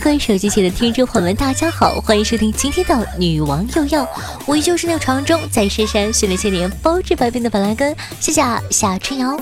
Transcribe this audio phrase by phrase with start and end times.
[0.00, 4.04] 各位手机前的听众朋友们，大家好，欢迎收听今天的《女王又要》，
[4.46, 9.36] 我依旧是那个传说中在深山训练千年、包治百病的板蓝根，谢谢夏春瑶。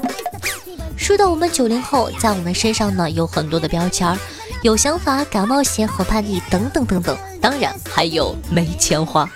[0.97, 4.19] 说到我们九零后，在我们身上呢有很多的标签儿，
[4.63, 9.29] 有想法、敢冒险和叛逆等等等等，当然还有没钱花。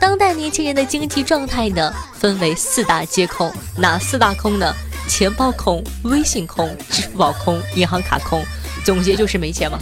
[0.00, 4.74] 当代年轻人的经济状态呢，分为四大皆空，哪四大空呢？
[5.08, 8.44] 钱包空、微信空、支付宝空、银行卡空。
[8.84, 9.78] 总结就是没钱嘛。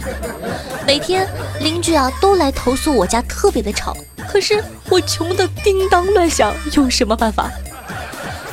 [0.85, 1.27] 每天
[1.61, 3.95] 邻居啊都来投诉我家特别的吵，
[4.27, 7.51] 可是我穷的叮当乱响，有什么办法？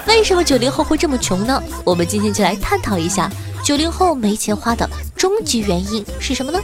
[0.07, 1.63] 为什么九零后会这么穷呢？
[1.85, 3.31] 我们今天就来探讨一下
[3.65, 6.61] 九零后没钱花的终极原因是什么呢？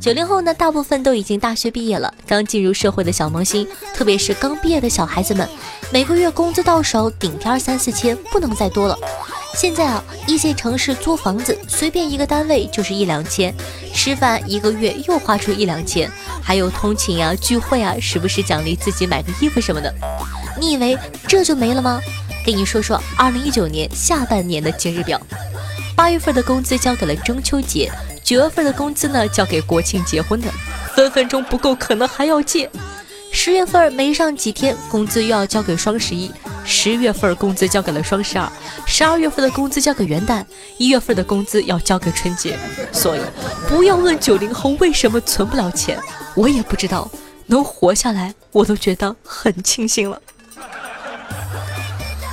[0.00, 5.46] 九零后呢，大部分都已经大学毕业了，刚进入社会的小萌新，特别是刚毕业的小孩子们，
[5.92, 8.96] 每个月工资到手顶天三四千，不能再多了。
[9.54, 13.54] 现在啊，一线城市租房子随便一个单位就是一两千，
[13.92, 16.10] 吃饭一个月又花出一两千，
[16.42, 19.92] 还有通勤啊、聚会啊，时不时奖励自己买个衣服什么的。
[20.58, 22.00] 你以为这就没了吗？
[22.44, 25.20] 给你说说二零一九年下半年的节日表：
[25.94, 27.90] 八月份的工资交给了中秋节，
[28.22, 30.48] 九月份的工资呢交给国庆结婚的，
[30.94, 32.70] 分分钟不够，可能还要借。
[33.32, 36.30] 十月份没上几天，工资又要交给双十一。
[36.70, 38.48] 十月份工资交给了双十二，
[38.86, 40.44] 十二月份的工资交给元旦，
[40.78, 42.56] 一月份的工资要交给春节。
[42.92, 43.20] 所以，
[43.68, 45.98] 不要问九零后为什么存不了钱，
[46.36, 47.10] 我也不知道。
[47.46, 50.22] 能活下来，我都觉得很庆幸了。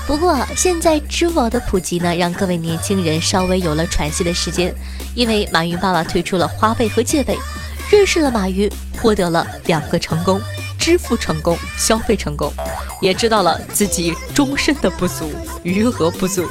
[0.06, 4.72] 不过，现在支付宝的普及呢，让各位年轻人稍微有了喘息的时间，
[5.16, 7.36] 因为马云爸爸推出了花呗和借呗，
[7.90, 8.70] 认识了马云，
[9.02, 10.40] 获得了两个成功。
[10.88, 12.50] 支付成功，消费成功，
[13.02, 15.30] 也知道了自己终身的不足，
[15.62, 16.48] 余额不足。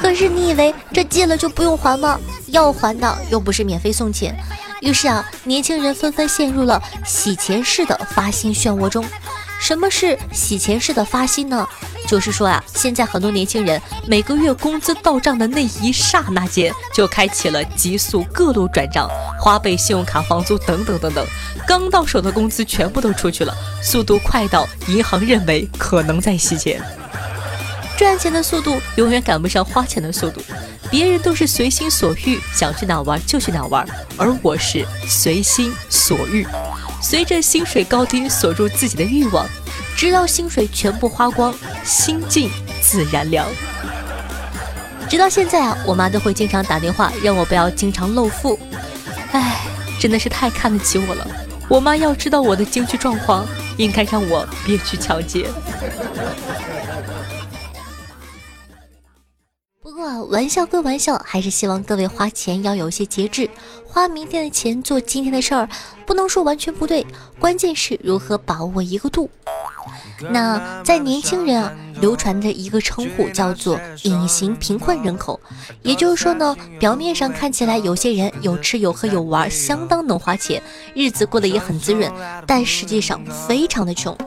[0.00, 2.20] 可是你以为这借了就不用还吗？
[2.46, 4.32] 要还的又不是免费送钱。
[4.80, 9.04] 于是啊，年轻人纷纷陷入了洗钱式的发薪漩涡中。
[9.58, 11.68] 什么是洗钱式的发薪呢？
[12.12, 19.08] 就是说啊，现在很多年轻人每个月工资到账的那一刹那间，就开启了急速各路转账、
[19.40, 21.26] 花呗、信用卡、房租等等等等，
[21.66, 26.84] 刚到手的工资全部都出去了，速度快到银行认为可能在洗钱。
[27.96, 30.42] 赚钱的速度永远赶不上花钱的速度，
[30.90, 36.46] 别人都是随心所欲，想去哪玩就去哪玩，而我是随心所欲，
[37.00, 39.46] 随着薪水高低锁住自己的欲望。
[39.96, 41.54] 直到薪水全部花光，
[41.84, 43.46] 心静自然凉。
[45.08, 48.58] 直到现在啊，我妈都会经常打电话让我不要经常露富。
[49.32, 49.60] 唉，
[50.00, 51.26] 真的是太看得起我了。
[51.68, 55.48] 我妈要知道我的经济状况，应该让我别去抢劫。
[60.28, 63.48] 玩笑归玩笑，还是希望各位花钱要有一些节制，
[63.86, 65.68] 花明天的钱做今天的事儿，
[66.06, 67.06] 不能说完全不对，
[67.38, 69.30] 关键是如何把握一个度。
[70.30, 75.40] 那在年轻人啊流传的一个称呼叫做隐形贫困人口，
[75.82, 80.60] 也就是说呢，表面上看起来有些人有吃有喝有玩，相当能花钱，
[80.94, 82.12] 日子过得也很滋润，
[82.44, 84.18] 但实际上非常的穷。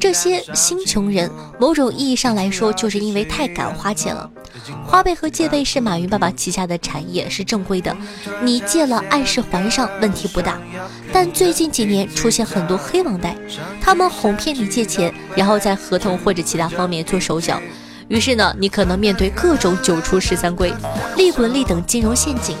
[0.00, 1.30] 这些新穷人，
[1.60, 4.28] 某种意义上来说，就是因为太敢花钱了。
[4.86, 7.94] 花呗和借呗是马云爸爸旗下的产业，是正规的，
[8.42, 10.58] 你借了按时还上，问题不大。
[11.12, 13.36] 但最近几年出现很多黑网贷，
[13.80, 15.12] 他们哄骗你借钱。
[15.36, 17.60] 然后在合同或者其他方面做手脚，
[18.08, 20.72] 于是呢，你可能面对各种九出十三归、
[21.16, 22.56] 利滚利等金融陷阱。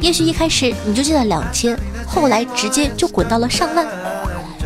[0.00, 3.86] 也许一开始你就借了两千，后来直接就滚到了上万。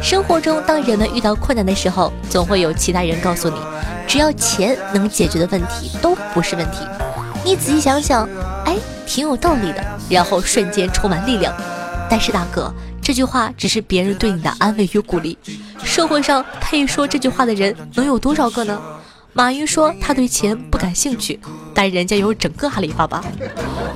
[0.02, 3.56] 生活中，当人们遇到困难的时候，总会有其他人告诉你，
[4.06, 6.78] 只要钱能解决的问题都不是问题。
[7.44, 8.28] 你仔细想想，
[8.64, 8.76] 哎，
[9.06, 9.84] 挺有道理的。
[10.08, 11.54] 然后瞬间充满力量。
[12.08, 12.72] 但是大哥。
[13.10, 15.36] 这句话只是别人对你的安慰与鼓励，
[15.82, 18.80] 社会上配说这句话的人能有多少个呢？
[19.32, 21.38] 马云说他对钱不感兴趣，
[21.72, 23.22] 但人家有整个阿里巴巴。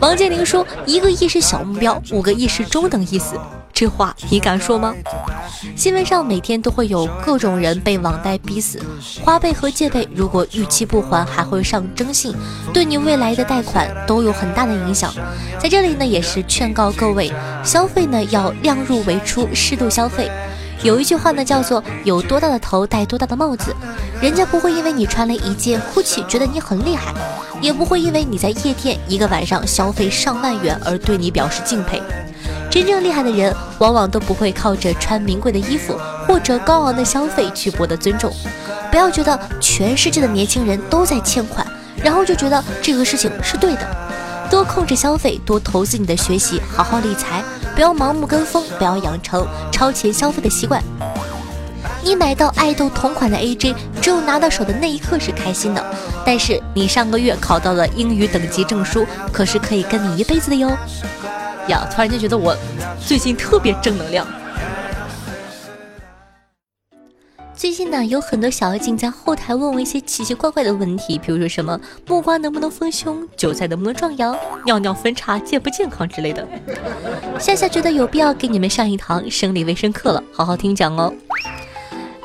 [0.00, 3.38] 王健林说一个亿是小目标，五个亿是中等意思。
[3.72, 4.94] 这话你敢说吗？
[5.74, 8.80] 新闻上每天都会有各种人被网贷逼死，
[9.24, 12.32] 花呗和借呗如果逾期不还，还会上征信，
[12.72, 15.12] 对你未来的贷款都有很大的影响。
[15.58, 17.32] 在这里呢，也是劝告各位，
[17.64, 20.30] 消费呢要量入为出，适度消费。
[20.82, 23.74] 有一句话呢，叫做有多大的头戴多大的帽子，
[24.20, 27.14] 人家不会因为你穿了一件 GUCCI 觉得你很厉害，
[27.60, 32.02] 也不会因为你在夜店一个晚上消费上万元而对你表示敬佩。
[32.70, 38.30] 真正厉害的人，往往都不会靠着穿名贵的衣服或者高昂的消费去博得尊重。
[38.90, 41.66] 不要觉得全世界的年轻人都在欠款，
[41.96, 43.96] 然后就觉得这个事情是对的。
[44.50, 47.42] 多控制消费，多投资你的学习，好好理财，
[47.74, 50.82] 不要盲目跟风，不要养成超前消费的习惯。
[52.02, 55.84] 你买到爱豆同款的 AJ，只有拿到手的那一刻是开心的。
[56.24, 60.70] 但是你上个月考到了英语等级证书，可是可以跟你一辈子的哟。
[61.68, 62.56] 呀，突然间觉得我
[63.04, 64.26] 最近特别正能量。
[67.64, 76.46] 最近呢，有很多小妖精在后台问我一些奇奇怪怪的问题，比如说什么木瓜能不能丰胸，韭菜能不能壮阳，尿尿分叉健不健康之类的。
[77.40, 81.10] 夏夏觉得有必要给你们上一堂生理卫生课了，好好听讲哦。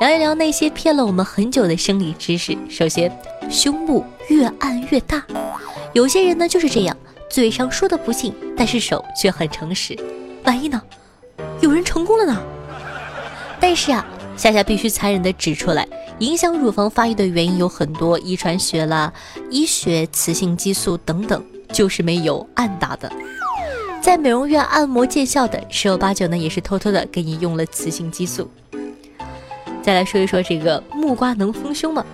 [0.02, 2.58] 聊一聊那些骗了我们很久的生理知识。
[2.70, 3.10] 首先，
[3.50, 5.24] 胸部越暗越大，
[5.94, 6.98] 有些人呢就是这样。
[7.30, 9.98] 嘴上说的不信，但是手却很诚实。
[10.44, 10.82] 万一呢？
[11.62, 12.38] 有人成功了呢？
[13.58, 14.06] 但是啊，
[14.40, 15.86] 夏夏必须残忍的指出来，
[16.20, 19.12] 影响乳房发育的原因有很多，遗传学啦、
[19.52, 21.44] 医学、雌性激素等等，
[21.74, 23.12] 就是没有按打的。
[24.02, 28.50] 在美容院按摩见效的，十有八九呢也是偷偷的给你用了雌性激素。
[29.84, 32.06] 再来说一说这个木瓜能丰胸吗？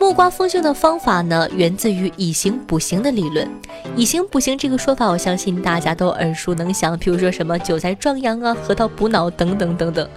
[0.00, 3.48] 木瓜丰胸的方法呢，源自于以形补形的理论。
[3.94, 6.98] 以形补形这个说法，我相信大家都耳熟能详。
[6.98, 10.08] 比如说什么韭菜壮阳啊，核桃补脑等等等等。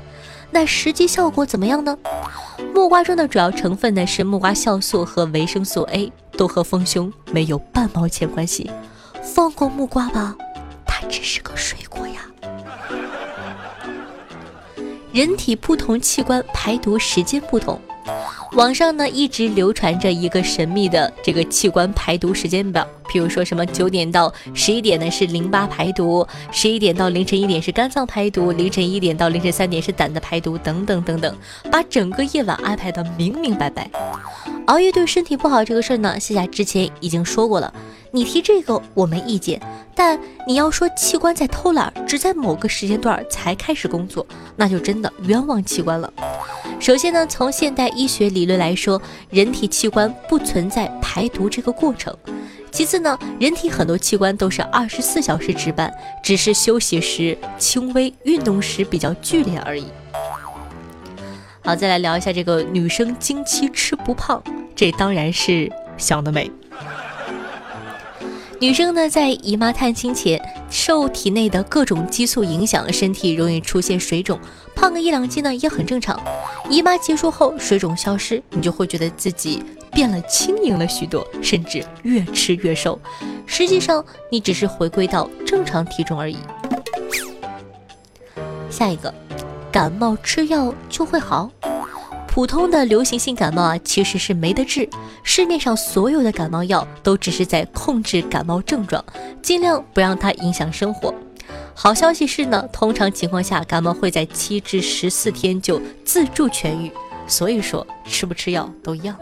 [0.49, 1.97] 那实际效果怎么样呢？
[2.73, 8.71] 木瓜中的主要成分呢是木瓜酵素和维生素 A，都和丰胸没有半毛钱关系。
[9.21, 10.35] 放过木瓜吧，
[10.85, 12.21] 它只是个水果呀。
[15.11, 17.79] 人体不同器官排毒时间不同。
[18.53, 31.35] 网上呢一直流传着一个神秘的这个器官排毒时间表，譬如说什么九点到十一点呢是淋巴排毒，十一点到凌晨一点是肝脏排毒，凌晨一点到凌晨三点是胆的排毒，等等等等，
[31.71, 33.89] 把整个夜晚安排的明明白白。
[34.65, 37.73] 熬夜对身体不好这个事儿呢，夏夏之前已经说过了。
[38.11, 39.61] 你提这个我没意见，
[39.93, 46.11] 但你要说器官在偷懒，只在某个时间段才开始工作，那就真的冤枉器官了。
[46.79, 52.15] 首先呢，从现代医学理论来说，人体器官不存在排毒这个过程。
[52.71, 55.91] 其次呢，人体很多器官都是二十四小时值班，
[56.23, 59.85] 只是休息时轻微，运动时比较剧烈而已。
[61.63, 64.41] 好，再来聊一下这个女生经期吃不胖，
[64.75, 66.49] 这当然是想得美。
[68.59, 74.39] 女生呢，在姨妈探亲前，受体内的各种激素影响，身体容易出现水肿，
[74.75, 76.19] 胖个一两斤呢也很正常。
[76.67, 82.99] 姨妈结束后，水肿消失，你就会觉得自己变了轻盈了许多，甚至越吃越瘦。
[83.45, 86.37] 实际上，你只是回归到正常体重而已。
[88.71, 89.13] 下一个，
[89.71, 91.51] 感冒吃药就会好。
[92.37, 94.87] 普通的流行性感冒啊，其实是没得治。
[95.23, 99.03] 市面上所有的感冒药都只是在控制感冒症状，
[99.41, 101.11] 尽量不让它影响生活。
[101.73, 106.91] 好消息是呢，通常情况下感冒会在七至十四天就自助痊愈。
[107.25, 109.17] 所以说，吃不吃药都一样。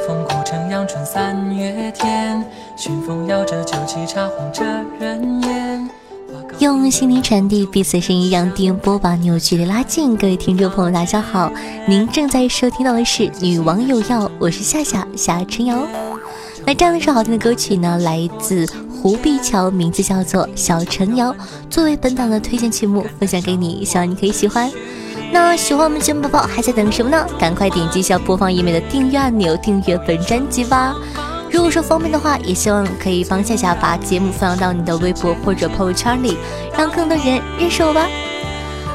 [0.00, 2.44] 古城阳春三月天，
[2.76, 4.64] 熏风摇着酒旗，茶红着
[4.98, 5.88] 人烟。
[6.58, 10.16] 用心灵传递彼此声音，让电波把扭距离拉近。
[10.16, 11.52] 各位听众朋友，大家好，
[11.86, 15.86] 您正在收听到的是《女王有药》，我是夏夏夏春瑶。
[16.66, 18.66] 那这样一首好听的歌曲呢，来自
[19.00, 21.32] 胡碧桥，名字叫做《小城谣》，
[21.70, 24.70] 作为本档的推荐曲目分享给你，希望你可以喜欢。
[25.34, 27.26] 那喜欢我们节目宝宝还在等什么呢？
[27.36, 30.94] 赶快点击一下播放页面的订阅按钮，订阅本专辑吧。
[31.50, 36.38] 如果说方便的话，也希望可以帮夏夏把节目分享到你的微博或者朋友圈里，
[36.78, 38.06] 让更多人认识我吧。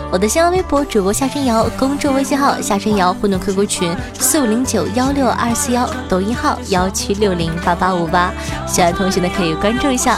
[0.10, 8.32] 我的新浪微博主播夏春瑶，公众微信号夏春瑶，互动 QQ 群四五零九幺六二四幺，抖音号幺七六零八八五八，
[8.66, 10.18] 喜欢同学呢可以关注一下。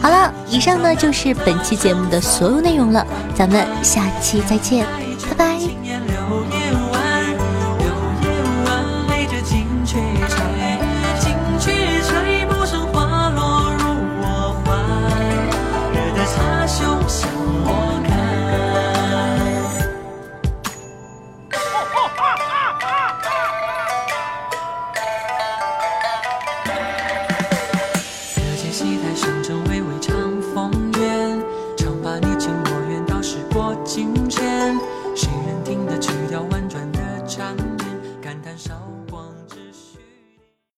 [0.00, 4.86] 好了，以上呢就是本期节目的所有内容了，咱们下期再见，
[5.28, 6.61] 拜拜。